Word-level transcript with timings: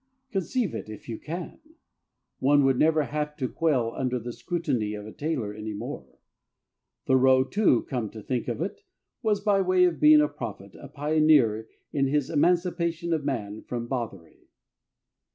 Conceive 0.31 0.73
it, 0.73 0.89
if 0.89 1.07
you 1.07 1.19
can! 1.19 1.59
One 2.39 2.65
would 2.65 2.79
never 2.79 3.03
have 3.03 3.37
to 3.37 3.47
quail 3.47 3.93
under 3.95 4.17
the 4.17 4.33
scrutiny 4.33 4.95
of 4.95 5.05
a 5.05 5.11
tailor 5.11 5.53
any 5.53 5.75
more. 5.75 6.17
Thoreau, 7.05 7.43
too, 7.43 7.83
come 7.83 8.09
to 8.09 8.23
think 8.23 8.47
of 8.47 8.63
it, 8.63 8.81
was, 9.21 9.41
by 9.41 9.61
way 9.61 9.83
of 9.83 9.99
being 9.99 10.21
a 10.21 10.27
prophet, 10.27 10.73
a 10.73 10.87
pioneer 10.87 11.67
in 11.93 12.11
this 12.11 12.31
Emancipation 12.31 13.13
of 13.13 13.23
Man 13.25 13.61
from 13.61 13.85
Bothery. 13.85 14.47